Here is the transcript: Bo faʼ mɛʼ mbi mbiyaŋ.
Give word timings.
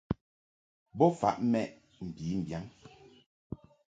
Bo 0.97 1.05
faʼ 1.19 1.37
mɛʼ 1.51 1.65
mbi 2.05 2.25
mbiyaŋ. 2.39 2.65